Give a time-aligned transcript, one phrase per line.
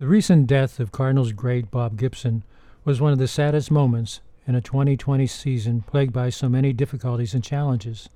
[0.00, 2.44] The recent death of Cardinals great Bob Gibson
[2.84, 7.34] was one of the saddest moments in a 2020 season plagued by so many difficulties
[7.34, 8.08] and challenges.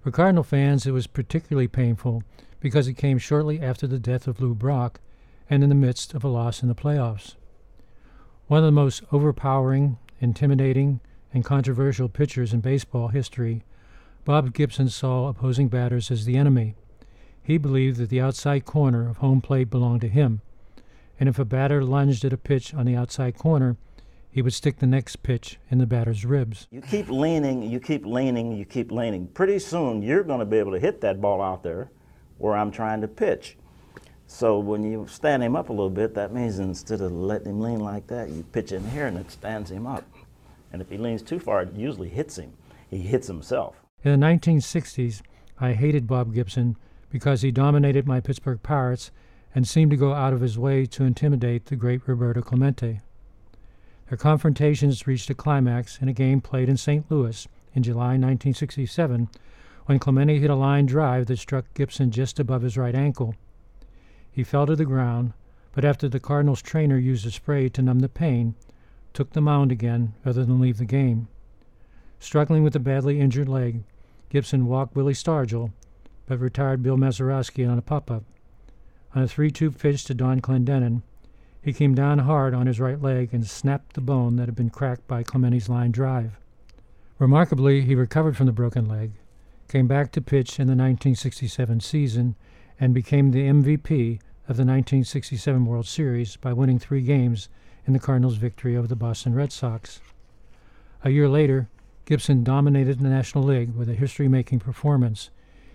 [0.00, 2.22] For Cardinal fans, it was particularly painful
[2.60, 5.00] because it came shortly after the death of Lou Brock
[5.50, 7.34] and in the midst of a loss in the playoffs.
[8.46, 11.00] One of the most overpowering, intimidating,
[11.34, 13.64] and controversial pitchers in baseball history,
[14.24, 16.74] Bob Gibson saw opposing batters as the enemy.
[17.42, 20.40] He believed that the outside corner of home plate belonged to him
[21.18, 23.76] and if a batter lunged at a pitch on the outside corner,
[24.30, 26.66] he would stick the next pitch in the batter's ribs.
[26.70, 29.26] You keep leaning, you keep leaning, you keep leaning.
[29.28, 31.90] Pretty soon you're going to be able to hit that ball out there
[32.38, 33.56] where I'm trying to pitch.
[34.26, 37.60] So when you stand him up a little bit, that means instead of letting him
[37.60, 40.04] lean like that, you pitch in here and it stands him up.
[40.72, 42.54] And if he leans too far, it usually hits him.
[42.88, 43.76] He hits himself.
[44.02, 45.20] In the 1960s,
[45.60, 46.76] I hated Bob Gibson
[47.10, 49.10] because he dominated my Pittsburgh Pirates
[49.54, 53.00] and seemed to go out of his way to intimidate the great Roberto Clemente.
[54.08, 57.10] Their confrontations reached a climax in a game played in St.
[57.10, 59.28] Louis in July 1967
[59.86, 63.34] when Clemente hit a line drive that struck Gibson just above his right ankle.
[64.30, 65.32] He fell to the ground,
[65.72, 68.54] but after the Cardinals trainer used a spray to numb the pain,
[69.12, 71.28] took the mound again rather than leave the game.
[72.18, 73.82] Struggling with a badly injured leg,
[74.30, 75.72] Gibson walked Willie Stargell,
[76.26, 78.24] but retired Bill Mazeroski on a pop-up.
[79.14, 81.02] On a 3 2 pitch to Donn Clendenon,
[81.60, 84.70] he came down hard on his right leg and snapped the bone that had been
[84.70, 86.38] cracked by Clemente's line drive.
[87.18, 89.12] Remarkably, he recovered from the broken leg,
[89.68, 92.34] came back to pitch in the 1967 season,
[92.80, 94.18] and became the MVP
[94.48, 97.48] of the 1967 World Series by winning three games
[97.86, 100.00] in the Cardinals' victory over the Boston Red Sox.
[101.04, 101.68] A year later,
[102.06, 105.30] Gibson dominated the National League with a history making performance.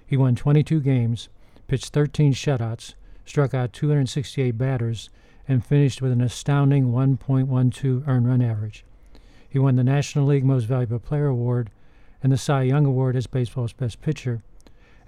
[0.05, 1.30] He won 22 games,
[1.67, 2.95] pitched 13 shutouts,
[3.28, 5.09] struck out 268 batters,
[5.47, 8.83] and finished with an astounding 1.12 earned run average.
[9.50, 11.70] He won the National League Most Valuable Player Award
[12.22, 14.42] and the Cy Young Award as baseball's best pitcher,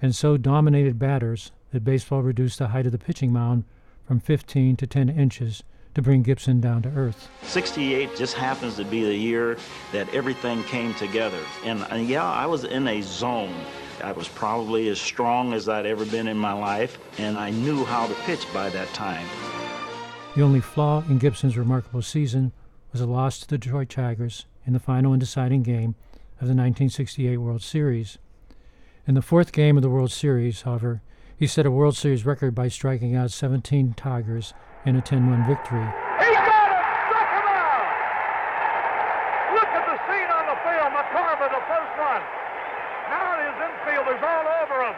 [0.00, 3.64] and so dominated batters that baseball reduced the height of the pitching mound
[4.06, 5.62] from 15 to 10 inches
[5.94, 7.28] to bring Gibson down to earth.
[7.42, 9.56] 68 just happens to be the year
[9.92, 11.40] that everything came together.
[11.64, 13.54] And uh, yeah, I was in a zone.
[14.02, 17.84] I was probably as strong as I'd ever been in my life, and I knew
[17.84, 19.26] how to pitch by that time.
[20.34, 22.52] The only flaw in Gibson's remarkable season
[22.92, 25.94] was a loss to the Detroit Tigers in the final and deciding game
[26.40, 28.18] of the 1968 World Series.
[29.06, 31.02] In the fourth game of the World Series, however,
[31.36, 34.54] he set a World Series record by striking out 17 Tigers
[34.86, 35.84] in a 10 1 victory.
[36.20, 36.84] He got it!
[37.08, 37.90] Struck him out!
[39.56, 40.92] Look at the scene on the field.
[40.94, 42.22] McCarver, the first one.
[43.08, 44.96] Now his infielders all over him.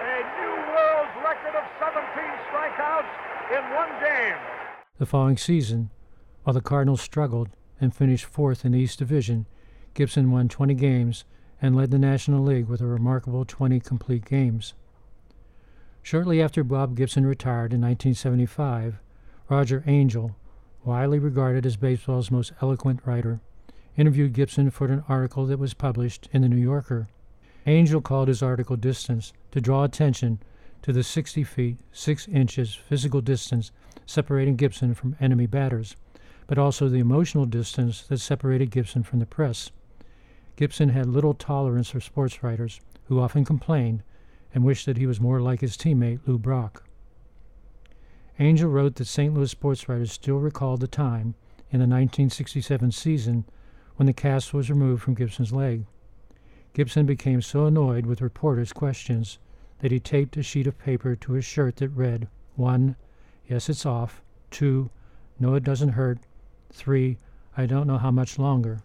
[0.00, 2.02] A new world's record of 17
[2.48, 3.12] strikeouts
[3.50, 4.36] in one game.
[4.98, 5.90] The following season,
[6.42, 9.46] while the Cardinals struggled and finished fourth in the East Division,
[9.92, 11.24] Gibson won 20 games
[11.60, 14.72] and led the National League with a remarkable 20 complete games.
[16.02, 18.98] Shortly after Bob Gibson retired in 1975,
[19.50, 20.34] Roger Angell,
[20.84, 23.40] widely regarded as baseball's most eloquent writer,
[23.98, 27.08] interviewed Gibson for an article that was published in the New Yorker.
[27.66, 30.38] Angell called his article Distance to draw attention
[30.86, 33.72] to the 60 feet, 6 inches physical distance
[34.06, 35.96] separating Gibson from enemy batters,
[36.46, 39.72] but also the emotional distance that separated Gibson from the press.
[40.54, 44.04] Gibson had little tolerance for sports writers, who often complained
[44.54, 46.84] and wished that he was more like his teammate Lou Brock.
[48.38, 49.34] Angell wrote that St.
[49.34, 51.34] Louis sports writers still recalled the time
[51.72, 53.44] in the 1967 season
[53.96, 55.84] when the cast was removed from Gibson's leg.
[56.74, 59.40] Gibson became so annoyed with reporters' questions
[59.80, 62.96] that he taped a sheet of paper to his shirt that read 1.
[63.48, 64.22] Yes, it's off.
[64.50, 64.90] 2.
[65.38, 66.18] No, it doesn't hurt.
[66.72, 67.18] 3.
[67.56, 68.80] I don't know how much longer.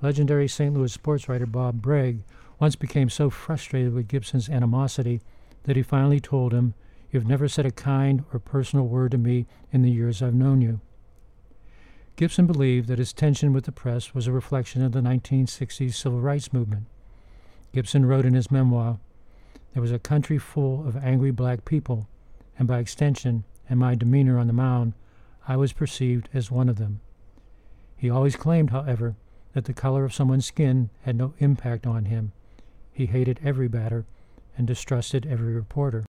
[0.00, 0.74] Legendary St.
[0.74, 2.20] Louis sports writer Bob Broeg
[2.60, 5.20] once became so frustrated with Gibson's animosity
[5.64, 6.74] that he finally told him,
[7.10, 10.60] You've never said a kind or personal word to me in the years I've known
[10.60, 10.80] you.
[12.16, 16.20] Gibson believed that his tension with the press was a reflection of the 1960s civil
[16.20, 16.84] rights movement.
[17.72, 18.98] Gibson wrote in his memoir,
[19.72, 22.08] There was a country full of angry black people,
[22.58, 24.94] and by extension, and my demeanor on the mound,
[25.46, 27.00] I was perceived as one of them.
[27.96, 29.16] He always claimed, however,
[29.52, 32.32] that the color of someone's skin had no impact on him.
[32.92, 34.06] He hated every batter
[34.56, 36.04] and distrusted every reporter.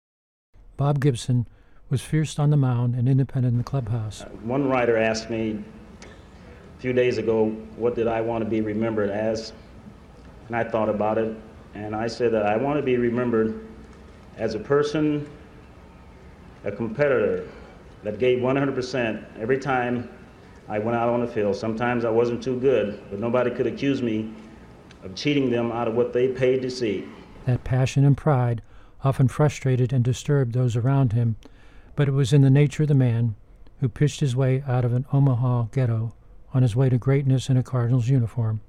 [0.76, 1.46] Bob Gibson
[1.88, 4.22] was fierce on the mound and independent in the clubhouse.
[4.22, 5.62] Uh, one writer asked me
[6.02, 9.52] a few days ago, what did I want to be remembered as?
[10.48, 11.36] And I thought about it,
[11.84, 13.66] and I said that I want to be remembered
[14.36, 15.28] as a person
[16.64, 17.48] a competitor
[18.02, 20.08] that gave 100% every time
[20.68, 21.54] I went out on the field.
[21.54, 24.32] Sometimes I wasn't too good, but nobody could accuse me
[25.04, 27.06] of cheating them out of what they paid to see.
[27.44, 28.62] That passion and pride
[29.04, 31.36] often frustrated and disturbed those around him,
[31.94, 33.36] but it was in the nature of the man
[33.80, 36.12] who pitched his way out of an Omaha ghetto
[36.52, 38.60] on his way to greatness in a Cardinals uniform,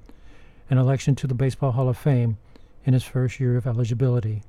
[0.70, 2.38] an election to the Baseball Hall of Fame
[2.88, 4.42] in his first year of eligibility.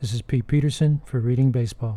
[0.00, 1.96] This is Pete Peterson for Reading Baseball.